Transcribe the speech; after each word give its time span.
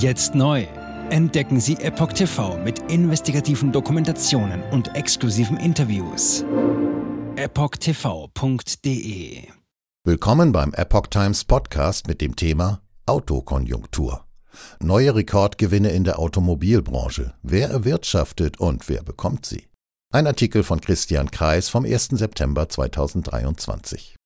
Jetzt 0.00 0.34
neu. 0.34 0.66
Entdecken 1.10 1.60
Sie 1.60 1.74
Epoch 1.74 2.14
TV 2.14 2.56
mit 2.56 2.90
investigativen 2.90 3.70
Dokumentationen 3.70 4.62
und 4.70 4.96
exklusiven 4.96 5.58
Interviews. 5.58 6.42
EpochTV.de 7.36 8.78
Willkommen 10.04 10.52
beim 10.52 10.72
Epoch 10.72 11.08
Times 11.08 11.44
Podcast 11.44 12.08
mit 12.08 12.22
dem 12.22 12.34
Thema 12.34 12.80
Autokonjunktur. 13.04 14.24
Neue 14.80 15.14
Rekordgewinne 15.14 15.90
in 15.90 16.04
der 16.04 16.18
Automobilbranche. 16.18 17.34
Wer 17.42 17.68
erwirtschaftet 17.68 18.58
und 18.58 18.88
wer 18.88 19.02
bekommt 19.02 19.44
sie? 19.44 19.68
Ein 20.14 20.26
Artikel 20.26 20.62
von 20.62 20.80
Christian 20.80 21.30
Kreis 21.30 21.68
vom 21.68 21.84
1. 21.84 22.08
September 22.12 22.70
2023. 22.70 24.16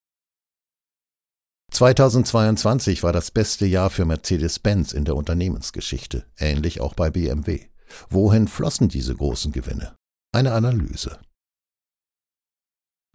2022 1.74 3.02
war 3.02 3.12
das 3.12 3.32
beste 3.32 3.66
Jahr 3.66 3.90
für 3.90 4.04
Mercedes-Benz 4.04 4.92
in 4.92 5.04
der 5.04 5.16
Unternehmensgeschichte, 5.16 6.24
ähnlich 6.38 6.80
auch 6.80 6.94
bei 6.94 7.10
BMW. 7.10 7.62
Wohin 8.08 8.46
flossen 8.46 8.88
diese 8.88 9.14
großen 9.14 9.50
Gewinne? 9.50 9.96
Eine 10.32 10.52
Analyse. 10.52 11.18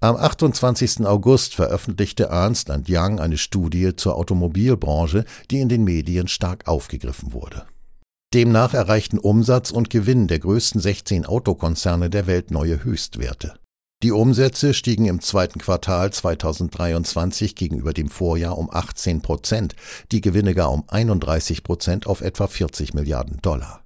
Am 0.01 0.17
28. 0.17 1.05
August 1.05 1.55
veröffentlichte 1.55 2.25
Ernst 2.25 2.69
Young 2.89 3.21
eine 3.21 3.37
Studie 3.37 3.95
zur 3.95 4.15
Automobilbranche, 4.15 5.23
die 5.51 5.61
in 5.61 5.69
den 5.69 5.85
Medien 5.85 6.27
stark 6.27 6.67
aufgegriffen 6.67 7.31
wurde. 7.31 7.65
Demnach 8.33 8.73
erreichten 8.73 9.19
Umsatz 9.19 9.71
und 9.71 9.89
Gewinn 9.89 10.27
der 10.27 10.39
größten 10.39 10.81
16 10.81 11.25
Autokonzerne 11.25 12.09
der 12.09 12.27
Welt 12.27 12.51
neue 12.51 12.83
Höchstwerte. 12.83 13.58
Die 14.01 14.13
Umsätze 14.13 14.73
stiegen 14.73 15.03
im 15.03 15.19
zweiten 15.19 15.59
Quartal 15.59 16.13
2023 16.13 17.53
gegenüber 17.53 17.91
dem 17.91 18.07
Vorjahr 18.07 18.57
um 18.57 18.69
18 18.71 19.21
Prozent, 19.21 19.75
die 20.13 20.21
Gewinne 20.21 20.55
gar 20.55 20.71
um 20.71 20.85
31 20.87 21.63
Prozent 21.63 22.07
auf 22.07 22.21
etwa 22.21 22.47
40 22.47 22.93
Milliarden 22.93 23.41
Dollar. 23.41 23.83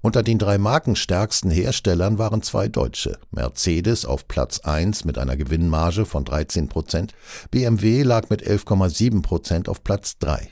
Unter 0.00 0.22
den 0.22 0.38
drei 0.38 0.58
markenstärksten 0.58 1.50
Herstellern 1.50 2.18
waren 2.18 2.42
zwei 2.42 2.68
deutsche, 2.68 3.18
Mercedes 3.32 4.04
auf 4.04 4.28
Platz 4.28 4.60
1 4.60 5.04
mit 5.04 5.18
einer 5.18 5.36
Gewinnmarge 5.36 6.04
von 6.04 6.24
13 6.24 6.68
Prozent, 6.68 7.14
BMW 7.50 8.04
lag 8.04 8.30
mit 8.30 8.46
11,7 8.46 9.22
Prozent 9.22 9.68
auf 9.68 9.82
Platz 9.82 10.18
3. 10.18 10.50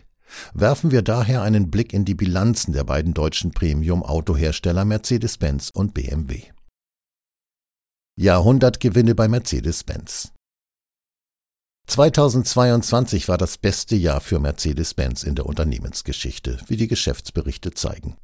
Werfen 0.52 0.90
wir 0.90 1.02
daher 1.02 1.42
einen 1.42 1.70
Blick 1.70 1.92
in 1.92 2.04
die 2.04 2.16
Bilanzen 2.16 2.72
der 2.72 2.82
beiden 2.82 3.14
deutschen 3.14 3.52
Premium-Autohersteller 3.52 4.84
Mercedes-Benz 4.84 5.70
und 5.70 5.94
BMW. 5.94 6.42
Jahrhundertgewinne 8.18 9.14
bei 9.14 9.28
Mercedes-Benz. 9.28 10.32
2022 11.86 13.28
war 13.28 13.36
das 13.36 13.58
beste 13.58 13.94
Jahr 13.94 14.22
für 14.22 14.38
Mercedes-Benz 14.38 15.22
in 15.22 15.34
der 15.34 15.44
Unternehmensgeschichte, 15.44 16.58
wie 16.66 16.78
die 16.78 16.88
Geschäftsberichte 16.88 17.72
zeigen. 17.72 18.16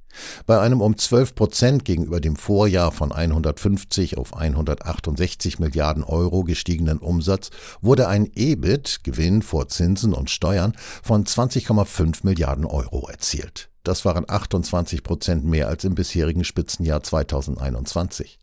Bei 0.47 0.61
einem 0.61 0.81
um 0.81 0.97
12 0.97 1.35
Prozent 1.35 1.85
gegenüber 1.85 2.23
dem 2.23 2.37
Vorjahr 2.37 2.91
von 2.91 3.13
150 3.13 4.17
auf 4.17 4.35
168 4.35 5.59
Milliarden 5.59 6.05
Euro 6.05 6.43
gestiegenen 6.45 6.97
Umsatz 6.97 7.51
wurde 7.83 8.09
ein 8.09 8.31
EBIT, 8.35 9.01
Gewinn 9.05 9.43
vor 9.43 9.69
Zinsen 9.69 10.15
und 10.15 10.31
Steuern, 10.31 10.73
von 11.03 11.27
20,5 11.27 12.21
Milliarden 12.23 12.65
Euro 12.65 13.09
erzielt. 13.11 13.72
Das 13.85 14.05
waren 14.05 14.25
28 14.29 15.03
Prozent 15.03 15.45
mehr 15.45 15.69
als 15.69 15.85
im 15.85 15.95
bisherigen 15.95 16.45
Spitzenjahr 16.45 17.03
2021. 17.03 18.39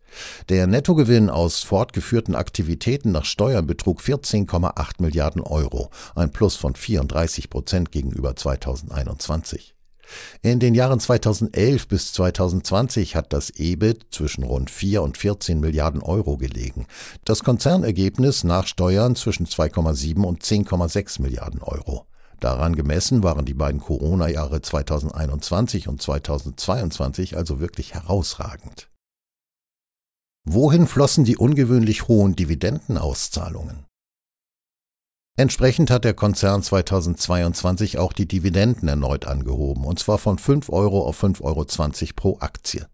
Der 0.48 0.66
Nettogewinn 0.66 1.30
aus 1.30 1.60
fortgeführten 1.62 2.34
Aktivitäten 2.34 3.12
nach 3.12 3.24
Steuern 3.24 3.66
betrug 3.66 4.00
14,8 4.00 4.94
Milliarden 4.98 5.42
Euro, 5.42 5.90
ein 6.14 6.30
Plus 6.30 6.56
von 6.56 6.74
34 6.74 7.48
Prozent 7.48 7.90
gegenüber 7.90 8.36
2021. 8.36 9.74
In 10.42 10.58
den 10.58 10.74
Jahren 10.74 10.98
2011 10.98 11.88
bis 11.88 12.12
2020 12.12 13.16
hat 13.16 13.32
das 13.32 13.50
EBIT 13.50 14.06
zwischen 14.10 14.44
rund 14.44 14.70
4 14.70 15.02
und 15.02 15.16
14 15.16 15.60
Milliarden 15.60 16.02
Euro 16.02 16.36
gelegen. 16.36 16.86
Das 17.24 17.44
Konzernergebnis 17.44 18.44
nach 18.44 18.66
Steuern 18.66 19.14
zwischen 19.16 19.46
2,7 19.46 20.24
und 20.24 20.42
10,6 20.42 21.22
Milliarden 21.22 21.62
Euro. 21.62 22.06
Daran 22.40 22.74
gemessen 22.74 23.22
waren 23.22 23.44
die 23.44 23.54
beiden 23.54 23.80
Corona-Jahre 23.80 24.62
2021 24.62 25.88
und 25.88 26.00
2022 26.00 27.36
also 27.36 27.60
wirklich 27.60 27.94
herausragend. 27.94 28.88
Wohin 30.44 30.86
flossen 30.86 31.24
die 31.24 31.36
ungewöhnlich 31.36 32.08
hohen 32.08 32.34
Dividendenauszahlungen? 32.34 33.84
Entsprechend 35.36 35.90
hat 35.90 36.04
der 36.04 36.14
Konzern 36.14 36.62
2022 36.62 37.98
auch 37.98 38.12
die 38.12 38.26
Dividenden 38.26 38.88
erneut 38.88 39.26
angehoben, 39.26 39.84
und 39.84 39.98
zwar 39.98 40.18
von 40.18 40.38
5 40.38 40.70
Euro 40.70 41.06
auf 41.06 41.22
5,20 41.22 41.42
Euro 41.42 42.12
pro 42.16 42.38
Aktie. 42.40 42.86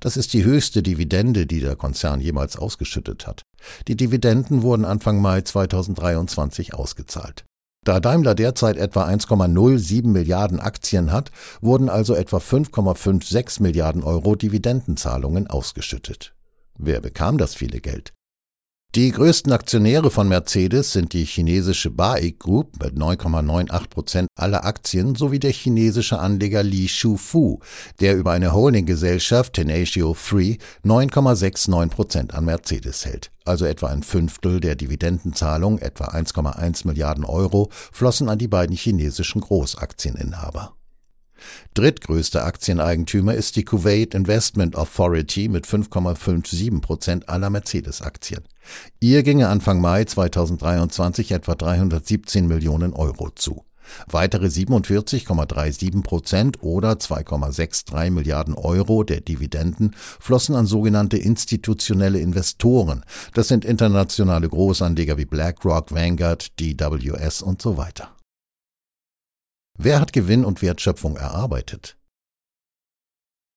Das 0.00 0.16
ist 0.16 0.32
die 0.34 0.44
höchste 0.44 0.82
Dividende, 0.82 1.46
die 1.46 1.60
der 1.60 1.76
Konzern 1.76 2.20
jemals 2.20 2.56
ausgeschüttet 2.56 3.26
hat. 3.26 3.42
Die 3.88 3.96
Dividenden 3.96 4.62
wurden 4.62 4.84
Anfang 4.84 5.20
Mai 5.20 5.40
2023 5.40 6.74
ausgezahlt. 6.74 7.44
Da 7.84 7.98
Daimler 7.98 8.36
derzeit 8.36 8.76
etwa 8.76 9.06
1,07 9.06 10.06
Milliarden 10.06 10.60
Aktien 10.60 11.10
hat, 11.10 11.32
wurden 11.60 11.88
also 11.88 12.14
etwa 12.14 12.36
5,56 12.36 13.60
Milliarden 13.60 14.04
Euro 14.04 14.36
Dividendenzahlungen 14.36 15.48
ausgeschüttet. 15.48 16.32
Wer 16.78 17.00
bekam 17.00 17.38
das 17.38 17.56
viele 17.56 17.80
Geld? 17.80 18.12
Die 18.94 19.10
größten 19.10 19.52
Aktionäre 19.52 20.10
von 20.10 20.28
Mercedes 20.28 20.92
sind 20.92 21.14
die 21.14 21.24
chinesische 21.24 21.88
BAIC 21.88 22.38
Group 22.38 22.78
mit 22.78 22.94
9,98 22.94 23.88
Prozent 23.88 24.28
aller 24.36 24.66
Aktien 24.66 25.14
sowie 25.14 25.38
der 25.38 25.52
chinesische 25.52 26.18
Anleger 26.18 26.62
Li 26.62 26.88
Shufu, 26.88 27.60
der 28.00 28.14
über 28.18 28.32
eine 28.32 28.52
Holdinggesellschaft 28.52 29.54
Tenatio 29.54 30.12
Free 30.12 30.58
9,69 30.84 31.88
Prozent 31.88 32.34
an 32.34 32.44
Mercedes 32.44 33.06
hält. 33.06 33.30
Also 33.46 33.64
etwa 33.64 33.86
ein 33.86 34.02
Fünftel 34.02 34.60
der 34.60 34.74
Dividendenzahlung, 34.74 35.78
etwa 35.78 36.08
1,1 36.08 36.86
Milliarden 36.86 37.24
Euro, 37.24 37.70
flossen 37.72 38.28
an 38.28 38.38
die 38.38 38.48
beiden 38.48 38.76
chinesischen 38.76 39.40
Großaktieninhaber. 39.40 40.74
Drittgrößter 41.74 42.44
Aktioneigentümer 42.44 43.34
ist 43.34 43.56
die 43.56 43.64
Kuwait 43.64 44.14
Investment 44.14 44.76
Authority 44.76 45.48
mit 45.48 45.66
5,57 45.66 46.80
Prozent 46.80 47.28
aller 47.28 47.50
Mercedes-Aktien. 47.50 48.44
Ihr 49.00 49.22
ginge 49.22 49.48
Anfang 49.48 49.80
Mai 49.80 50.04
2023 50.04 51.32
etwa 51.32 51.54
317 51.54 52.46
Millionen 52.46 52.92
Euro 52.92 53.30
zu. 53.30 53.64
Weitere 54.06 54.46
47,37 54.46 56.02
Prozent 56.02 56.62
oder 56.62 56.92
2,63 56.92 58.10
Milliarden 58.10 58.54
Euro 58.54 59.02
der 59.02 59.20
Dividenden 59.20 59.94
flossen 60.20 60.54
an 60.54 60.66
sogenannte 60.66 61.16
institutionelle 61.16 62.20
Investoren. 62.20 63.04
Das 63.34 63.48
sind 63.48 63.64
internationale 63.64 64.48
Großanleger 64.48 65.18
wie 65.18 65.24
BlackRock, 65.24 65.92
Vanguard, 65.92 66.58
DWS 66.60 67.42
und 67.42 67.60
so 67.60 67.76
weiter. 67.76 68.14
Wer 69.78 70.00
hat 70.00 70.12
Gewinn 70.12 70.44
und 70.44 70.62
Wertschöpfung 70.62 71.16
erarbeitet? 71.16 71.96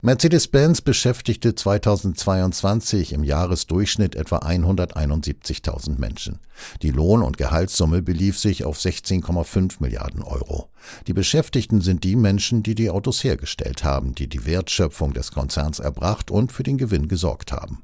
Mercedes-Benz 0.01 0.81
beschäftigte 0.81 1.55
2022 1.55 3.13
im 3.13 3.23
Jahresdurchschnitt 3.23 4.15
etwa 4.15 4.37
171.000 4.37 5.99
Menschen. 5.99 6.39
Die 6.81 6.91
Lohn- 6.91 7.23
und 7.23 7.37
Gehaltssumme 7.37 8.01
belief 8.01 8.37
sich 8.37 8.65
auf 8.65 8.77
16,5 8.77 9.77
Milliarden 9.79 10.21
Euro. 10.21 10.69
Die 11.07 11.13
Beschäftigten 11.13 11.81
sind 11.81 12.03
die 12.03 12.15
Menschen, 12.15 12.61
die 12.61 12.75
die 12.75 12.89
Autos 12.89 13.23
hergestellt 13.23 13.83
haben, 13.83 14.13
die 14.13 14.27
die 14.27 14.45
Wertschöpfung 14.45 15.13
des 15.13 15.31
Konzerns 15.31 15.79
erbracht 15.79 16.29
und 16.29 16.51
für 16.51 16.63
den 16.63 16.77
Gewinn 16.77 17.07
gesorgt 17.07 17.51
haben. 17.51 17.83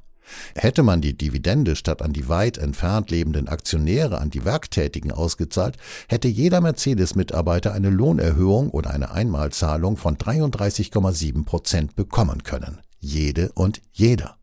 Hätte 0.54 0.82
man 0.82 1.00
die 1.00 1.16
Dividende 1.16 1.76
statt 1.76 2.02
an 2.02 2.12
die 2.12 2.28
weit 2.28 2.58
entfernt 2.58 3.10
lebenden 3.10 3.48
Aktionäre 3.48 4.18
an 4.18 4.30
die 4.30 4.44
Werktätigen 4.44 5.12
ausgezahlt, 5.12 5.76
hätte 6.08 6.28
jeder 6.28 6.60
Mercedes-Mitarbeiter 6.60 7.72
eine 7.72 7.90
Lohnerhöhung 7.90 8.70
oder 8.70 8.90
eine 8.90 9.10
Einmalzahlung 9.10 9.96
von 9.96 10.16
33,7 10.16 11.44
Prozent 11.44 11.96
bekommen 11.96 12.42
können. 12.42 12.80
Jede 12.98 13.52
und 13.52 13.82
jeder. 13.92 14.36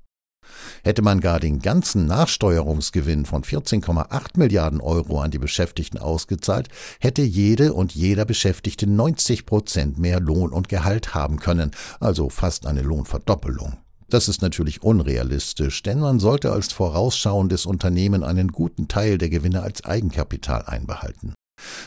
Hätte 0.84 1.02
man 1.02 1.20
gar 1.20 1.40
den 1.40 1.60
ganzen 1.60 2.06
Nachsteuerungsgewinn 2.06 3.26
von 3.26 3.44
14,8 3.44 4.38
Milliarden 4.38 4.82
Euro 4.82 5.22
an 5.22 5.32
die 5.32 5.40
Beschäftigten 5.40 5.98
ausgezahlt, 5.98 6.70
hätte 7.00 7.22
jede 7.22 7.74
und 7.74 7.94
jeder 7.94 8.26
Beschäftigte 8.26 8.88
90 8.88 9.46
Prozent 9.46 10.00
mehr 10.00 10.20
Lohn 10.20 10.52
und 10.52 10.70
Gehalt 10.70 11.14
haben 11.14 11.40
können, 11.40 11.72
also 12.00 12.30
fast 12.30 12.66
eine 12.66 12.82
Lohnverdoppelung. 12.82 13.78
Das 14.10 14.28
ist 14.28 14.42
natürlich 14.42 14.82
unrealistisch, 14.82 15.84
denn 15.84 16.00
man 16.00 16.20
sollte 16.20 16.52
als 16.52 16.72
vorausschauendes 16.72 17.66
Unternehmen 17.66 18.24
einen 18.24 18.48
guten 18.50 18.88
Teil 18.88 19.18
der 19.18 19.30
Gewinne 19.30 19.62
als 19.62 19.86
Eigenkapital 19.86 20.64
einbehalten. 20.66 21.34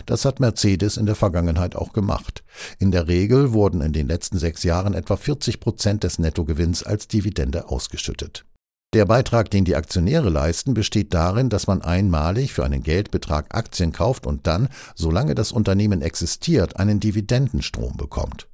Das 0.07 0.25
hat 0.25 0.39
Mercedes 0.39 0.97
in 0.97 1.07
der 1.07 1.15
Vergangenheit 1.15 1.75
auch 1.75 1.93
gemacht. 1.93 2.45
In 2.79 2.91
der 2.91 3.09
Regel 3.09 3.53
wurden 3.53 3.81
in 3.81 3.93
den 3.93 4.07
letzten 4.07 4.39
sechs 4.39 4.63
Jahren 4.63 4.95
etwa 4.95 5.17
40 5.17 5.61
Prozent 5.61 6.05
des 6.05 6.19
Nettogewinns 6.19 6.83
als 6.83 7.09
Dividende 7.09 7.69
ausgeschüttet. 7.69 8.45
Der 8.95 9.07
Beitrag, 9.07 9.51
den 9.51 9.65
die 9.65 9.75
Aktionäre 9.75 10.29
leisten, 10.29 10.75
besteht 10.75 11.15
darin, 11.15 11.49
dass 11.49 11.67
man 11.67 11.81
einmalig 11.81 12.53
für 12.53 12.65
einen 12.65 12.83
Geldbetrag 12.83 13.55
Aktien 13.55 13.93
kauft 13.93 14.27
und 14.27 14.47
dann, 14.47 14.69
solange 14.95 15.35
das 15.35 15.51
Unternehmen 15.51 16.03
existiert, 16.03 16.77
einen 16.77 17.01
Dividendenstrom 17.01 17.97
bekommt. 17.97 18.49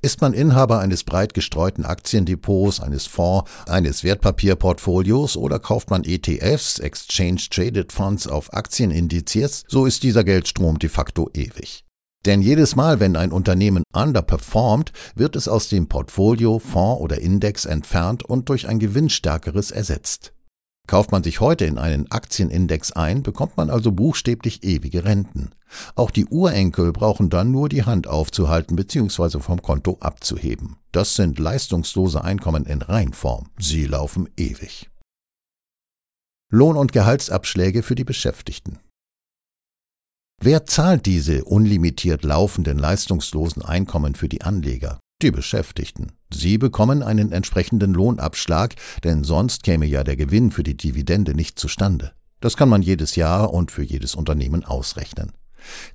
Ist 0.00 0.20
man 0.20 0.32
Inhaber 0.32 0.80
eines 0.80 1.04
breit 1.04 1.34
gestreuten 1.34 1.84
Aktiendepots, 1.84 2.80
eines 2.80 3.06
Fonds, 3.06 3.50
eines 3.66 4.04
Wertpapierportfolios 4.04 5.36
oder 5.36 5.58
kauft 5.58 5.90
man 5.90 6.04
ETFs, 6.04 6.78
Exchange 6.78 7.42
Traded 7.50 7.92
Funds 7.92 8.26
auf 8.26 8.52
Aktienindizes, 8.52 9.64
so 9.68 9.86
ist 9.86 10.02
dieser 10.02 10.24
Geldstrom 10.24 10.78
de 10.78 10.88
facto 10.88 11.30
ewig. 11.34 11.84
Denn 12.24 12.40
jedes 12.40 12.76
Mal, 12.76 13.00
wenn 13.00 13.16
ein 13.16 13.32
Unternehmen 13.32 13.82
underperformt, 13.92 14.92
wird 15.16 15.34
es 15.34 15.48
aus 15.48 15.68
dem 15.68 15.88
Portfolio, 15.88 16.60
Fonds 16.60 17.00
oder 17.00 17.20
Index 17.20 17.64
entfernt 17.64 18.22
und 18.22 18.48
durch 18.48 18.68
ein 18.68 18.78
gewinnstärkeres 18.78 19.72
ersetzt. 19.72 20.32
Kauft 20.88 21.12
man 21.12 21.22
sich 21.22 21.40
heute 21.40 21.64
in 21.64 21.78
einen 21.78 22.10
Aktienindex 22.10 22.92
ein, 22.92 23.22
bekommt 23.22 23.56
man 23.56 23.70
also 23.70 23.92
buchstäblich 23.92 24.64
ewige 24.64 25.04
Renten. 25.04 25.52
Auch 25.94 26.10
die 26.10 26.26
Urenkel 26.26 26.92
brauchen 26.92 27.30
dann 27.30 27.50
nur 27.50 27.68
die 27.68 27.84
Hand 27.84 28.06
aufzuhalten 28.06 28.76
bzw. 28.76 29.40
vom 29.40 29.62
Konto 29.62 29.96
abzuheben. 30.00 30.76
Das 30.90 31.14
sind 31.14 31.38
leistungslose 31.38 32.22
Einkommen 32.22 32.66
in 32.66 32.82
Reinform. 32.82 33.48
Sie 33.58 33.86
laufen 33.86 34.28
ewig. 34.36 34.90
Lohn- 36.50 36.76
und 36.76 36.92
Gehaltsabschläge 36.92 37.82
für 37.82 37.94
die 37.94 38.04
Beschäftigten. 38.04 38.78
Wer 40.38 40.66
zahlt 40.66 41.06
diese 41.06 41.44
unlimitiert 41.44 42.24
laufenden 42.24 42.76
leistungslosen 42.76 43.62
Einkommen 43.62 44.14
für 44.16 44.28
die 44.28 44.42
Anleger? 44.42 44.98
Die 45.22 45.30
Beschäftigten. 45.30 46.10
Sie 46.32 46.58
bekommen 46.58 47.04
einen 47.04 47.30
entsprechenden 47.30 47.94
Lohnabschlag, 47.94 48.74
denn 49.04 49.22
sonst 49.22 49.62
käme 49.62 49.86
ja 49.86 50.02
der 50.02 50.16
Gewinn 50.16 50.50
für 50.50 50.64
die 50.64 50.76
Dividende 50.76 51.34
nicht 51.34 51.60
zustande. 51.60 52.10
Das 52.40 52.56
kann 52.56 52.68
man 52.68 52.82
jedes 52.82 53.14
Jahr 53.14 53.54
und 53.54 53.70
für 53.70 53.84
jedes 53.84 54.16
Unternehmen 54.16 54.64
ausrechnen. 54.64 55.30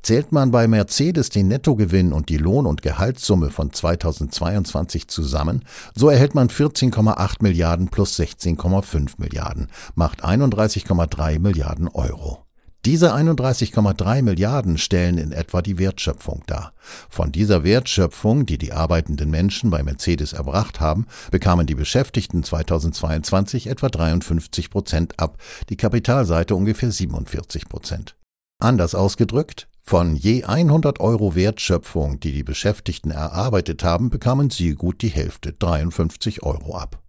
Zählt 0.02 0.32
man 0.32 0.52
bei 0.52 0.66
Mercedes 0.70 1.28
den 1.28 1.50
Nettogewinn 1.50 2.14
und 2.14 2.30
die 2.30 2.38
Lohn- 2.38 2.66
und 2.66 2.82
Gehaltssumme 2.82 3.50
von 3.50 3.74
2022 3.74 5.10
zusammen, 5.10 5.66
so 5.94 6.10
erhält 6.10 6.34
man 6.34 6.48
14,8 6.48 7.44
Milliarden 7.44 7.90
plus 7.90 8.18
16,5 8.18 9.16
Milliarden, 9.18 9.68
macht 9.96 10.24
31,3 10.24 11.40
Milliarden 11.40 11.90
Euro. 11.90 12.47
Diese 12.86 13.14
31,3 13.14 14.22
Milliarden 14.22 14.78
stellen 14.78 15.18
in 15.18 15.32
etwa 15.32 15.62
die 15.62 15.78
Wertschöpfung 15.78 16.44
dar. 16.48 16.74
Von 17.10 17.32
dieser 17.32 17.64
Wertschöpfung, 17.64 18.46
die 18.46 18.58
die 18.58 18.72
arbeitenden 18.72 19.30
Menschen 19.30 19.70
bei 19.70 19.84
Mercedes 19.84 20.34
erbracht 20.34 20.80
haben, 20.80 21.06
bekamen 21.32 21.68
die 21.68 21.76
Beschäftigten 21.76 22.44
2022 22.44 23.68
etwa 23.68 23.90
53 23.90 24.70
Prozent 24.70 25.20
ab, 25.20 25.38
die 25.70 25.78
Kapitalseite 25.78 26.56
ungefähr 26.56 26.92
47 26.92 27.68
Prozent. 27.68 28.16
Anders 28.60 28.96
ausgedrückt, 28.96 29.68
von 29.84 30.16
je 30.16 30.44
100 30.44 31.00
Euro 31.00 31.36
Wertschöpfung, 31.36 32.20
die 32.20 32.32
die 32.32 32.44
Beschäftigten 32.44 33.12
erarbeitet 33.12 33.84
haben, 33.84 34.10
bekamen 34.10 34.50
sie 34.50 34.76
gut 34.76 35.02
die 35.02 35.10
Hälfte, 35.10 35.54
53 35.54 36.44
Euro 36.44 36.76
ab. 36.76 37.02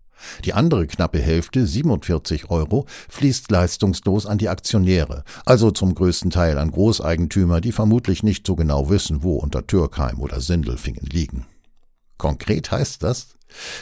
Die 0.45 0.55
andere 0.55 0.87
knappe 0.87 1.19
Hälfte, 1.19 1.67
47 1.67 2.51
Euro, 2.51 2.87
fließt 3.09 3.51
leistungslos 3.51 4.27
an 4.27 4.39
die 4.39 4.49
Aktionäre, 4.49 5.25
also 5.45 5.71
zum 5.71 5.95
größten 5.95 6.31
Teil 6.31 6.59
an 6.59 6.71
Großeigentümer, 6.71 7.61
die 7.61 7.73
vermutlich 7.73 8.23
nicht 8.23 8.47
so 8.47 8.57
genau 8.57 8.91
wissen, 8.91 9.23
wo 9.23 9.37
unter 9.37 9.67
Türkheim 9.67 10.21
oder 10.21 10.41
Sindelfingen 10.41 11.07
liegen. 11.07 11.47
Konkret 12.17 12.71
heißt 12.71 13.03
das, 13.03 13.39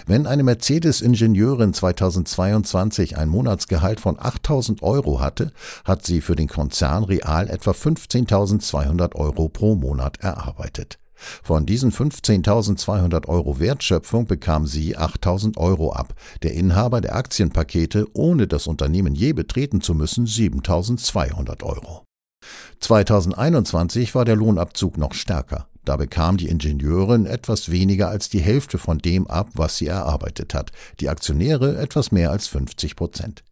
wenn 0.06 0.26
eine 0.26 0.44
Mercedes-Ingenieurin 0.44 1.74
2022 1.74 3.16
ein 3.16 3.28
Monatsgehalt 3.28 4.00
von 4.00 4.16
8000 4.18 4.82
Euro 4.82 5.20
hatte, 5.20 5.52
hat 5.84 6.04
sie 6.04 6.20
für 6.20 6.36
den 6.36 6.48
Konzern 6.48 7.04
real 7.04 7.48
etwa 7.48 7.72
15.200 7.72 9.14
Euro 9.16 9.48
pro 9.48 9.74
Monat 9.74 10.18
erarbeitet. 10.20 10.98
Von 11.42 11.66
diesen 11.66 11.92
15.200 11.92 13.26
Euro 13.26 13.58
Wertschöpfung 13.58 14.26
bekam 14.26 14.66
sie 14.66 14.96
8.000 14.96 15.56
Euro 15.56 15.92
ab, 15.92 16.14
der 16.42 16.54
Inhaber 16.54 17.00
der 17.00 17.16
Aktienpakete, 17.16 18.06
ohne 18.12 18.46
das 18.46 18.66
Unternehmen 18.66 19.14
je 19.14 19.32
betreten 19.32 19.80
zu 19.80 19.94
müssen, 19.94 20.26
7.200 20.26 21.62
Euro. 21.62 22.04
2021 22.80 24.14
war 24.14 24.24
der 24.24 24.36
Lohnabzug 24.36 24.98
noch 24.98 25.14
stärker. 25.14 25.68
Da 25.84 25.96
bekam 25.96 26.36
die 26.36 26.48
Ingenieurin 26.48 27.26
etwas 27.26 27.70
weniger 27.70 28.08
als 28.08 28.28
die 28.28 28.40
Hälfte 28.40 28.76
von 28.76 28.98
dem 28.98 29.28
ab, 29.28 29.50
was 29.54 29.78
sie 29.78 29.86
erarbeitet 29.86 30.52
hat, 30.52 30.72
die 30.98 31.08
Aktionäre 31.08 31.78
etwas 31.78 32.10
mehr 32.10 32.30
als 32.32 32.48
50 32.48 32.96
Prozent. 32.96 33.44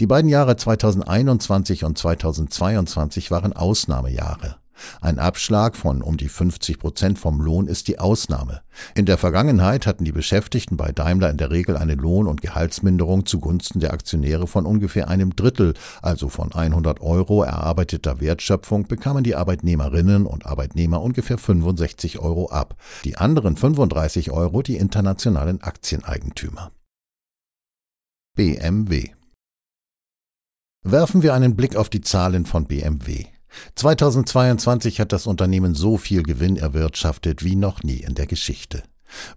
Die 0.00 0.06
beiden 0.06 0.28
Jahre 0.28 0.56
2021 0.56 1.84
und 1.84 1.96
2022 1.96 3.30
waren 3.30 3.52
Ausnahmejahre. 3.52 4.56
Ein 5.00 5.18
Abschlag 5.18 5.76
von 5.76 6.02
um 6.02 6.16
die 6.16 6.28
50 6.28 6.78
Prozent 6.78 7.18
vom 7.18 7.40
Lohn 7.40 7.66
ist 7.66 7.88
die 7.88 7.98
Ausnahme. 7.98 8.62
In 8.94 9.06
der 9.06 9.18
Vergangenheit 9.18 9.86
hatten 9.86 10.04
die 10.04 10.12
Beschäftigten 10.12 10.76
bei 10.76 10.92
Daimler 10.92 11.30
in 11.30 11.36
der 11.36 11.50
Regel 11.50 11.76
eine 11.76 11.94
Lohn- 11.94 12.26
und 12.26 12.42
Gehaltsminderung 12.42 13.26
zugunsten 13.26 13.80
der 13.80 13.92
Aktionäre 13.92 14.46
von 14.46 14.66
ungefähr 14.66 15.08
einem 15.08 15.34
Drittel, 15.34 15.74
also 16.02 16.28
von 16.28 16.52
100 16.52 17.00
Euro 17.00 17.42
erarbeiteter 17.42 18.20
Wertschöpfung 18.20 18.86
bekamen 18.86 19.24
die 19.24 19.34
Arbeitnehmerinnen 19.34 20.26
und 20.26 20.46
Arbeitnehmer 20.46 21.00
ungefähr 21.00 21.38
65 21.38 22.18
Euro 22.18 22.50
ab, 22.50 22.76
die 23.04 23.16
anderen 23.16 23.56
35 23.56 24.30
Euro 24.30 24.62
die 24.62 24.76
internationalen 24.76 25.62
Aktieneigentümer. 25.62 26.70
BMW 28.34 29.10
Werfen 30.88 31.22
wir 31.24 31.34
einen 31.34 31.56
Blick 31.56 31.74
auf 31.74 31.88
die 31.88 32.00
Zahlen 32.00 32.46
von 32.46 32.66
BMW. 32.66 33.26
2022 33.74 35.00
hat 35.00 35.12
das 35.12 35.26
Unternehmen 35.26 35.74
so 35.74 35.96
viel 35.96 36.22
Gewinn 36.22 36.56
erwirtschaftet 36.56 37.44
wie 37.44 37.56
noch 37.56 37.82
nie 37.82 37.98
in 37.98 38.14
der 38.14 38.26
Geschichte. 38.26 38.82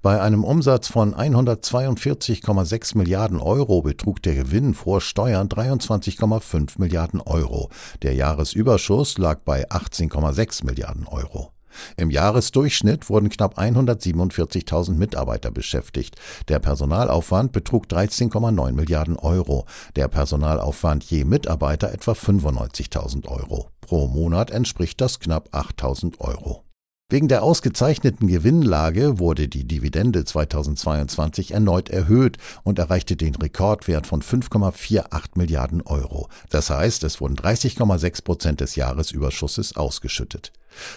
Bei 0.01 0.21
einem 0.21 0.43
Umsatz 0.43 0.87
von 0.87 1.13
142,6 1.13 2.97
Milliarden 2.97 3.39
Euro 3.39 3.81
betrug 3.81 4.21
der 4.23 4.35
Gewinn 4.35 4.73
vor 4.73 5.01
Steuern 5.01 5.47
23,5 5.47 6.79
Milliarden 6.79 7.21
Euro. 7.21 7.69
Der 8.01 8.13
Jahresüberschuss 8.13 9.17
lag 9.17 9.39
bei 9.45 9.69
18,6 9.69 10.65
Milliarden 10.65 11.07
Euro. 11.07 11.51
Im 11.97 12.09
Jahresdurchschnitt 12.09 13.09
wurden 13.09 13.29
knapp 13.29 13.57
147.000 13.57 14.95
Mitarbeiter 14.95 15.51
beschäftigt. 15.51 16.15
Der 16.47 16.59
Personalaufwand 16.59 17.51
betrug 17.51 17.87
13,9 17.87 18.71
Milliarden 18.71 19.17
Euro. 19.17 19.65
Der 19.95 20.07
Personalaufwand 20.07 21.03
je 21.03 21.25
Mitarbeiter 21.25 21.91
etwa 21.91 22.11
95.000 22.13 23.27
Euro. 23.27 23.69
Pro 23.81 24.07
Monat 24.07 24.51
entspricht 24.51 25.01
das 25.01 25.19
knapp 25.19 25.49
8.000 25.53 26.19
Euro. 26.19 26.63
Wegen 27.11 27.27
der 27.27 27.41
ausgezeichneten 27.41 28.27
Gewinnlage 28.27 29.17
wurde 29.17 29.47
die 29.47 29.67
Dividende 29.67 30.25
2022 30.25 31.55
erneut 31.55 31.89
erhöht 31.89 32.37
und 32.63 32.77
erreichte 32.77 33.15
den 33.15 33.33
Rekordwert 33.33 34.05
von 34.05 34.21
5,48 34.21 35.29
Milliarden 35.33 35.81
Euro. 35.81 36.29
Das 36.51 36.69
heißt, 36.69 37.03
es 37.03 37.19
wurden 37.19 37.35
30,6 37.35 38.23
Prozent 38.23 38.61
des 38.61 38.75
Jahresüberschusses 38.75 39.75
ausgeschüttet. 39.75 40.53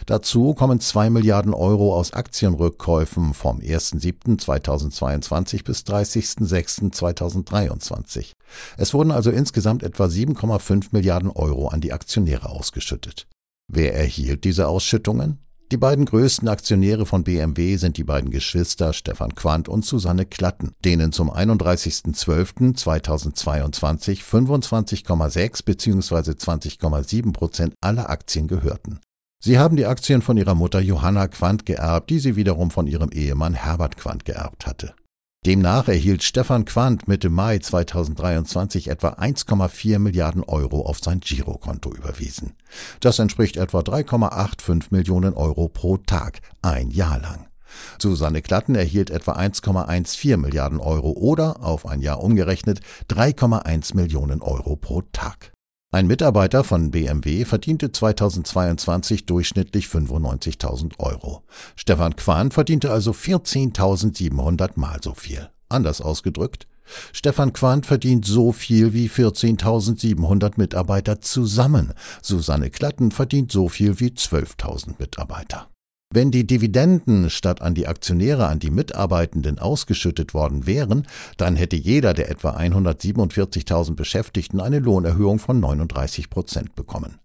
Dazu 0.07 0.55
kommen 0.55 0.81
2 0.81 1.11
Milliarden 1.11 1.53
Euro 1.55 1.97
aus 1.97 2.13
Aktienrückkäufen 2.13 3.35
vom 3.35 3.59
1.7.2022 3.59 5.65
bis 5.65 5.81
30.06.2023. 5.81 8.33
Es 8.77 8.95
wurden 8.95 9.11
also 9.11 9.31
insgesamt 9.31 9.83
etwa 9.83 10.05
7,5 10.05 10.91
Milliarden 10.93 11.31
Euro 11.31 11.67
an 11.69 11.81
die 11.81 11.93
Aktionäre 11.93 12.51
ausgeschüttet. 12.51 13.27
Wer 13.69 13.95
erhielt 13.95 14.45
diese 14.45 14.69
Ausschüttungen? 14.69 15.39
Die 15.73 15.79
beiden 15.79 16.05
größten 16.05 16.47
Aktionäre 16.49 17.07
von 17.07 17.25
BMW 17.25 17.79
sind 17.79 17.97
die 17.97 18.05
beiden 18.05 18.31
Geschwister 18.31 18.93
Stefan 18.93 19.35
Quandt 19.35 19.71
und 19.71 19.87
Susanne 19.87 20.27
Klatten, 20.27 20.75
denen 20.85 21.13
zum 21.13 21.33
31.12.2022 21.33 24.23
25,6 24.23 25.65
bzw. 25.65 26.33
20,7 26.33 27.33
Prozent 27.33 27.73
aller 27.81 28.11
Aktien 28.11 28.49
gehörten. 28.49 29.01
Sie 29.45 29.59
haben 29.59 29.75
die 29.75 29.87
Aktien 29.87 30.23
von 30.23 30.37
ihrer 30.37 30.55
Mutter 30.55 30.79
Johanna 30.79 31.27
Quandt 31.27 31.67
geerbt, 31.67 32.11
die 32.11 32.21
sie 32.21 32.37
wiederum 32.37 32.71
von 32.71 32.87
ihrem 32.87 33.11
Ehemann 33.11 33.55
Herbert 33.55 33.97
Quandt 33.97 34.25
geerbt 34.25 34.69
hatte. 34.69 34.95
Demnach 35.45 35.89
erhielt 35.89 36.23
Stefan 36.23 36.65
Quandt 36.65 37.09
Mitte 37.09 37.29
Mai 37.29 37.59
2023 37.59 38.87
etwa 38.87 39.09
1,4 39.15 39.99
Milliarden 39.99 40.45
Euro 40.45 40.83
auf 40.83 41.01
sein 41.01 41.19
Girokonto 41.19 41.93
überwiesen. 41.93 42.53
Das 43.01 43.19
entspricht 43.19 43.57
etwa 43.57 43.81
3,85 43.81 44.85
Millionen 44.91 45.35
Euro 45.35 45.67
pro 45.67 45.97
Tag, 45.97 46.39
ein 46.63 46.93
Jahr 46.93 47.19
lang. 47.19 47.49
Susanne 47.99 48.43
Klatten 48.43 48.77
erhielt 48.77 49.11
etwa 49.11 49.33
1,14 49.33 50.37
Milliarden 50.37 50.79
Euro 50.79 51.11
oder, 51.11 51.65
auf 51.65 51.85
ein 51.85 52.01
Jahr 52.01 52.23
umgerechnet, 52.23 52.81
3,1 53.11 53.97
Millionen 53.97 54.41
Euro 54.41 54.77
pro 54.77 55.03
Tag. 55.13 55.52
Ein 55.95 56.07
Mitarbeiter 56.07 56.65
von 56.65 56.91
BMW 56.91 57.45
verdiente 57.45 57.93
2022 57.93 59.27
durchschnittlich 59.27 59.89
95.000 59.89 60.99
Euro. 60.99 61.43
Stefan 61.77 62.17
Quahn 62.17 62.51
verdiente 62.51 62.91
also 62.91 63.11
14.700 63.11 64.71
Mal 64.77 65.01
so 65.03 65.13
viel. 65.13 65.51
Anders 65.69 66.01
ausgedrückt, 66.01 66.67
Stefan 67.13 67.53
Quandt 67.53 67.85
verdient 67.85 68.25
so 68.25 68.53
viel 68.53 68.95
wie 68.95 69.09
14.700 69.09 70.55
Mitarbeiter 70.57 71.21
zusammen. 71.21 71.93
Susanne 72.23 72.71
Klatten 72.71 73.11
verdient 73.11 73.53
so 73.53 73.69
viel 73.69 74.01
wie 74.01 74.09
12.000 74.09 74.95
Mitarbeiter. 74.99 75.72
Wenn 76.15 76.31
die 76.31 76.47
Dividenden 76.47 77.31
statt 77.31 77.63
an 77.63 77.75
die 77.75 77.87
Aktionäre 77.87 78.47
an 78.47 78.59
die 78.59 78.71
Mitarbeitenden 78.71 79.59
ausgeschüttet 79.59 80.35
worden 80.35 80.67
wären, 80.67 81.07
dann 81.39 81.57
hätte 81.57 81.77
jeder 81.77 82.13
der 82.13 82.31
etwa 82.31 82.55
147.000 82.57 83.95
Beschäftigten 83.95 84.61
eine 84.61 84.79
Lohnerhöhung 84.79 85.39
von 85.39 85.59
39 85.59 86.29
Prozent 86.29 86.75
bekommen. 86.75 87.19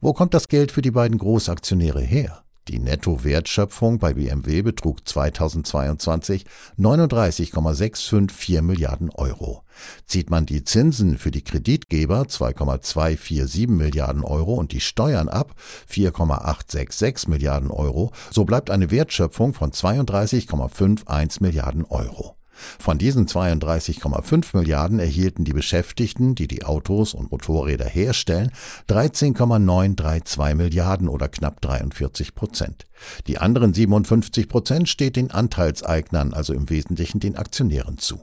Wo 0.00 0.12
kommt 0.12 0.34
das 0.34 0.48
Geld 0.48 0.72
für 0.72 0.82
die 0.82 0.90
beiden 0.90 1.18
Großaktionäre 1.18 2.00
her? 2.00 2.42
Die 2.68 2.78
Nettowertschöpfung 2.78 3.98
bei 3.98 4.12
BMW 4.12 4.62
betrug 4.62 5.08
2022 5.08 6.44
39,654 6.76 8.60
Milliarden 8.60 9.10
Euro. 9.10 9.62
Zieht 10.04 10.28
man 10.28 10.44
die 10.44 10.64
Zinsen 10.64 11.16
für 11.16 11.30
die 11.30 11.42
Kreditgeber 11.42 12.28
2,247 12.28 13.68
Milliarden 13.68 14.22
Euro 14.22 14.54
und 14.54 14.72
die 14.72 14.80
Steuern 14.80 15.28
ab 15.28 15.54
4,866 15.86 17.28
Milliarden 17.28 17.70
Euro, 17.70 18.12
so 18.30 18.44
bleibt 18.44 18.70
eine 18.70 18.90
Wertschöpfung 18.90 19.54
von 19.54 19.72
32,51 19.72 21.42
Milliarden 21.42 21.84
Euro. 21.86 22.37
Von 22.78 22.98
diesen 22.98 23.26
32,5 23.26 24.56
Milliarden 24.56 24.98
erhielten 24.98 25.44
die 25.44 25.52
Beschäftigten, 25.52 26.34
die 26.34 26.48
die 26.48 26.64
Autos 26.64 27.14
und 27.14 27.30
Motorräder 27.30 27.86
herstellen, 27.86 28.50
13,932 28.88 30.54
Milliarden 30.54 31.08
oder 31.08 31.28
knapp 31.28 31.60
43 31.60 32.34
Prozent. 32.34 32.86
Die 33.26 33.38
anderen 33.38 33.74
57 33.74 34.48
Prozent 34.48 34.88
steht 34.88 35.16
den 35.16 35.30
Anteilseignern, 35.30 36.34
also 36.34 36.52
im 36.52 36.68
Wesentlichen 36.70 37.20
den 37.20 37.36
Aktionären 37.36 37.98
zu. 37.98 38.20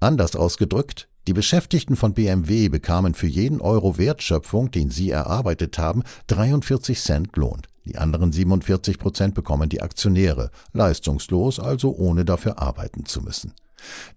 Anders 0.00 0.36
ausgedrückt, 0.36 1.08
die 1.26 1.32
Beschäftigten 1.32 1.96
von 1.96 2.14
BMW 2.14 2.68
bekamen 2.68 3.14
für 3.14 3.26
jeden 3.26 3.60
Euro 3.60 3.98
Wertschöpfung, 3.98 4.70
den 4.70 4.90
sie 4.90 5.10
erarbeitet 5.10 5.76
haben, 5.76 6.04
43 6.28 7.00
Cent 7.00 7.36
Lohn. 7.36 7.62
Die 7.84 7.98
anderen 7.98 8.30
47 8.30 8.98
Prozent 8.98 9.34
bekommen 9.34 9.68
die 9.68 9.80
Aktionäre, 9.80 10.50
leistungslos, 10.72 11.58
also 11.58 11.94
ohne 11.96 12.24
dafür 12.24 12.60
arbeiten 12.60 13.06
zu 13.06 13.22
müssen. 13.22 13.54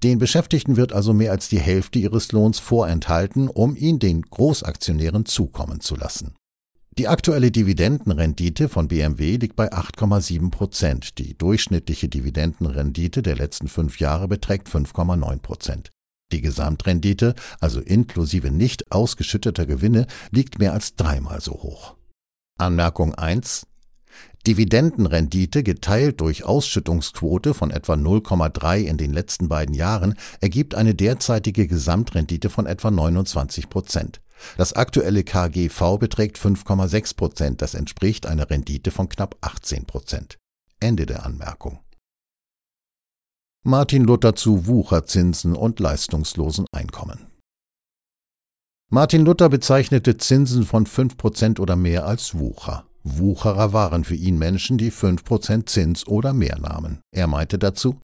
Den 0.03 0.19
Beschäftigten 0.19 0.77
wird 0.77 0.93
also 0.93 1.13
mehr 1.13 1.31
als 1.31 1.49
die 1.49 1.59
Hälfte 1.59 1.99
ihres 1.99 2.31
Lohns 2.31 2.59
vorenthalten, 2.59 3.47
um 3.47 3.75
ihn 3.75 3.99
den 3.99 4.21
Großaktionären 4.21 5.25
zukommen 5.25 5.79
zu 5.79 5.95
lassen. 5.95 6.35
Die 6.97 7.07
aktuelle 7.07 7.49
Dividendenrendite 7.49 8.67
von 8.67 8.89
BMW 8.89 9.37
liegt 9.37 9.55
bei 9.55 9.71
8,7 9.71 10.51
Prozent. 10.51 11.17
Die 11.17 11.37
durchschnittliche 11.37 12.09
Dividendenrendite 12.09 13.21
der 13.21 13.37
letzten 13.37 13.69
fünf 13.69 13.99
Jahre 13.99 14.27
beträgt 14.27 14.67
5,9 14.67 15.39
Prozent. 15.39 15.91
Die 16.31 16.41
Gesamtrendite, 16.41 17.35
also 17.59 17.79
inklusive 17.79 18.51
nicht 18.51 18.91
ausgeschütteter 18.91 19.65
Gewinne, 19.65 20.07
liegt 20.31 20.59
mehr 20.59 20.73
als 20.73 20.95
dreimal 20.95 21.41
so 21.41 21.53
hoch. 21.53 21.95
Anmerkung 22.57 23.15
1. 23.15 23.65
Dividendenrendite 24.47 25.63
geteilt 25.63 26.21
durch 26.21 26.43
Ausschüttungsquote 26.43 27.53
von 27.53 27.71
etwa 27.71 27.93
0,3 27.93 28.79
in 28.81 28.97
den 28.97 29.13
letzten 29.13 29.49
beiden 29.49 29.75
Jahren 29.75 30.15
ergibt 30.41 30.75
eine 30.75 30.95
derzeitige 30.95 31.67
Gesamtrendite 31.67 32.49
von 32.49 32.65
etwa 32.65 32.89
29 32.91 33.69
Prozent. 33.69 34.21
Das 34.57 34.73
aktuelle 34.73 35.23
KGV 35.23 35.97
beträgt 35.99 36.37
5,6 36.37 37.15
Prozent, 37.15 37.61
das 37.61 37.73
entspricht 37.73 38.25
einer 38.25 38.49
Rendite 38.49 38.91
von 38.91 39.09
knapp 39.09 39.35
18 39.41 39.85
Prozent. 39.85 40.37
Ende 40.79 41.05
der 41.05 41.25
Anmerkung. 41.25 41.79
Martin 43.63 44.05
Luther 44.05 44.35
zu 44.35 44.67
Wucherzinsen 44.67 45.53
und 45.53 45.81
leistungslosen 45.81 46.65
Einkommen. 46.71 47.27
Martin 48.89 49.25
Luther 49.25 49.49
bezeichnete 49.49 50.17
Zinsen 50.17 50.63
von 50.63 50.85
5 50.85 51.17
Prozent 51.17 51.59
oder 51.59 51.75
mehr 51.75 52.05
als 52.07 52.39
Wucher. 52.39 52.88
Wucherer 53.03 53.73
waren 53.73 54.03
für 54.03 54.15
ihn 54.15 54.37
Menschen, 54.37 54.77
die 54.77 54.91
5% 54.91 55.65
Zins 55.65 56.07
oder 56.07 56.33
mehr 56.33 56.59
nahmen. 56.59 56.99
Er 57.11 57.27
meinte 57.27 57.57
dazu, 57.57 57.99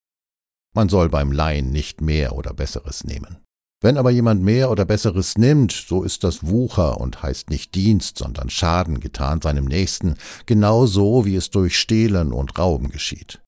man 0.75 0.89
soll 0.89 1.09
beim 1.09 1.31
Leihen 1.31 1.71
nicht 1.71 2.01
mehr 2.01 2.35
oder 2.35 2.53
Besseres 2.53 3.03
nehmen. 3.03 3.37
Wenn 3.81 3.97
aber 3.97 4.09
jemand 4.09 4.41
mehr 4.41 4.71
oder 4.71 4.85
Besseres 4.85 5.37
nimmt, 5.37 5.71
so 5.71 6.03
ist 6.03 6.23
das 6.23 6.47
Wucher 6.47 6.99
und 6.99 7.21
heißt 7.21 7.49
nicht 7.49 7.75
Dienst, 7.75 8.17
sondern 8.17 8.49
Schaden 8.49 8.99
getan 8.99 9.41
seinem 9.41 9.65
Nächsten, 9.65 10.15
genau 10.45 10.85
so, 10.85 11.25
wie 11.25 11.35
es 11.35 11.49
durch 11.49 11.77
Stehlen 11.77 12.31
und 12.31 12.57
Rauben 12.57 12.89
geschieht. 12.89 13.41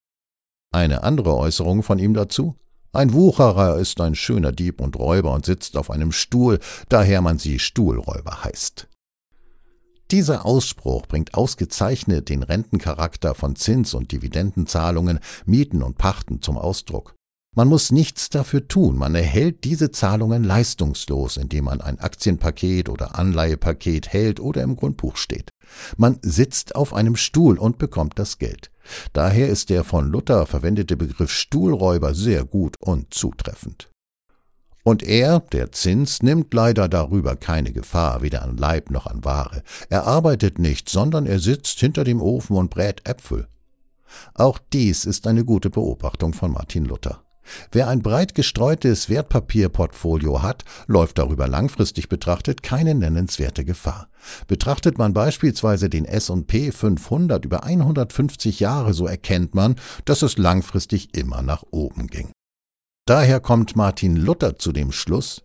Eine 0.72 1.04
andere 1.04 1.36
Äußerung 1.36 1.82
von 1.82 1.98
ihm 1.98 2.13
dazu? 2.13 2.56
Ein 2.94 3.13
Wucherer 3.13 3.77
ist 3.77 4.00
ein 4.01 4.16
schöner 4.16 4.51
Dieb 4.51 4.82
und 4.82 4.98
Räuber 4.98 5.34
und 5.34 5.46
sitzt 5.46 5.77
auf 5.77 5.89
einem 5.89 6.12
Stuhl, 6.12 6.60
daher 6.89 7.22
man 7.22 7.38
sie 7.39 7.60
Stuhlräuber 7.60 8.44
heißt. 8.44 8.87
Dieser 10.10 10.46
Ausspruch 10.46 11.06
bringt 11.06 11.34
ausgezeichnet 11.34 12.30
den 12.30 12.44
Rentencharakter 12.44 13.36
von 13.36 13.58
Zins- 13.58 13.94
und 13.94 14.14
Dividendenzahlungen, 14.14 15.20
Mieten 15.46 15.84
und 15.84 15.98
Pachten 15.98 16.42
zum 16.42 16.58
Ausdruck. 16.58 17.14
Man 17.58 17.68
muss 17.68 17.92
nichts 17.92 18.30
dafür 18.30 18.68
tun, 18.68 18.98
man 18.98 19.16
erhält 19.16 19.64
diese 19.64 19.90
Zahlungen 19.92 20.44
leistungslos, 20.44 21.38
indem 21.38 21.66
man 21.66 21.82
ein 21.82 22.00
Aktienpaket 22.00 22.88
oder 22.88 23.18
Anleihepaket 23.18 24.10
hält 24.10 24.40
oder 24.40 24.62
im 24.62 24.76
Grundbuch 24.76 25.18
steht. 25.18 25.50
Man 25.98 26.20
sitzt 26.22 26.76
auf 26.76 26.94
einem 26.94 27.16
Stuhl 27.16 27.58
und 27.58 27.78
bekommt 27.78 28.20
das 28.20 28.38
Geld. 28.38 28.72
Daher 29.12 29.50
ist 29.50 29.72
der 29.72 29.84
von 29.84 30.08
Luther 30.10 30.46
verwendete 30.46 30.96
Begriff 30.96 31.32
Stuhlräuber 31.32 32.14
sehr 32.14 32.46
gut 32.46 32.76
und 32.80 33.14
zutreffend. 33.14 33.90
Und 34.88 35.03
er, 35.03 35.41
der 35.41 35.74
Zins, 35.74 36.24
nimmt 36.24 36.53
leider 36.53 36.88
darüber 36.88 37.36
keine 37.36 37.74
Gefahr, 37.74 38.22
weder 38.22 38.41
an 38.41 38.56
Leib 38.56 38.89
noch 38.89 39.06
an 39.06 39.25
Ware. 39.25 39.62
Er 39.89 40.08
arbeitet 40.08 40.60
nicht, 40.60 40.88
sondern 40.88 41.25
er 41.25 41.41
sitzt 41.41 41.82
hinter 41.82 42.06
dem 42.06 42.22
Ofen 42.22 42.56
und 42.56 42.70
brät 42.70 43.01
Äpfel. 43.06 43.50
Auch 44.34 44.60
dies 44.72 45.03
ist 45.03 45.27
eine 45.27 45.44
gute 45.44 45.70
Beobachtung 45.70 46.32
von 46.32 46.53
Martin 46.53 46.86
Luther. 46.86 47.22
Wer 47.74 47.89
ein 47.89 48.01
breit 48.01 48.34
gestreutes 48.34 49.10
Wertpapierportfolio 49.10 50.41
hat, 50.41 50.63
läuft 50.88 51.17
darüber 51.17 51.50
langfristig 51.50 52.08
betrachtet 52.08 52.63
keine 52.63 52.96
nennenswerte 52.96 53.65
Gefahr. 53.65 54.08
Betrachtet 54.48 54.98
man 54.98 55.12
beispielsweise 55.12 55.89
den 55.89 56.06
S&P 56.06 56.72
500 56.72 57.44
über 57.44 57.65
150 57.65 58.62
Jahre, 58.62 58.94
so 58.94 59.06
erkennt 59.06 59.53
man, 59.53 59.75
dass 60.06 60.22
es 60.22 60.38
langfristig 60.38 61.13
immer 61.13 61.41
nach 61.41 61.63
oben 61.72 62.08
ging. 62.08 62.32
Daher 63.08 63.40
kommt 63.40 63.78
Martin 63.78 64.18
Luther 64.18 64.60
zu 64.60 64.74
dem 64.74 64.92
Schluss, 64.92 65.42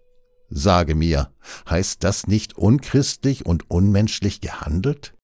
Sage 0.50 0.96
mir, 0.96 1.32
heißt 1.70 2.02
das 2.02 2.26
nicht 2.26 2.58
unchristlich 2.58 3.46
und 3.46 3.70
unmenschlich 3.70 4.40
gehandelt? 4.40 5.14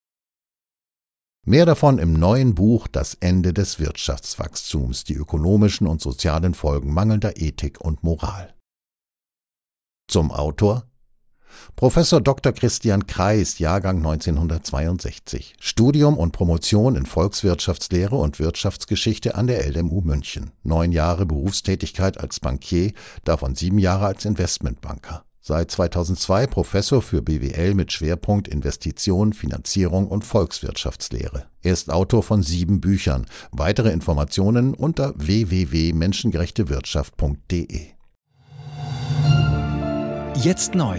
Mehr 1.45 1.67
davon 1.67 1.99
im 1.99 2.13
neuen 2.13 2.55
Buch 2.55 2.87
Das 2.87 3.15
Ende 3.15 3.53
des 3.53 3.81
Wirtschaftswachstums, 3.81 5.03
die 5.03 5.15
ökonomischen 5.15 5.89
und 5.89 6.01
sozialen 6.01 6.55
Folgen 6.55 6.95
mangelnder 6.95 7.39
Ethik 7.39 7.81
und 7.81 8.05
Moral. 8.05 8.55
Zum 10.09 10.31
Autor 10.31 10.89
Professor 11.77 12.21
Dr. 12.21 12.53
Christian 12.53 13.07
Kreis, 13.07 13.59
Jahrgang 13.59 13.99
1962. 13.99 15.55
Studium 15.61 16.17
und 16.17 16.33
Promotion 16.33 16.97
in 16.97 17.07
Volkswirtschaftslehre 17.07 18.17
und 18.17 18.39
Wirtschaftsgeschichte 18.39 19.35
an 19.35 19.47
der 19.47 19.71
LMU 19.71 20.01
München. 20.01 20.53
Neun 20.63 20.93
Jahre 20.93 21.27
Berufstätigkeit 21.27 22.19
als 22.19 22.41
Bankier, 22.41 22.93
davon 23.25 23.55
sieben 23.55 23.79
Jahre 23.79 24.07
als 24.07 24.25
Investmentbanker. 24.25 25.25
Seit 25.41 25.71
2002 25.71 26.47
Professor 26.47 27.01
für 27.01 27.23
BWL 27.23 27.73
mit 27.73 27.91
Schwerpunkt 27.91 28.49
Investition, 28.49 29.33
Finanzierung 29.33 30.07
und 30.07 30.27
Volkswirtschaftslehre. 30.27 31.47
Er 31.63 31.73
ist 31.73 31.91
Autor 31.91 32.23
von 32.23 32.43
sieben 32.43 32.83
Büchern. 32.83 33.25
Weitere 33.51 33.91
Informationen 33.91 34.75
unter 34.75 35.15
www.menschengerechtewirtschaft.de. 35.17 37.87
Jetzt 40.43 40.75
neu 40.75 40.99